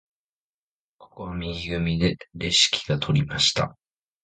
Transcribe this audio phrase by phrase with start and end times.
[0.97, 3.77] ここは右組でレシキが取りました。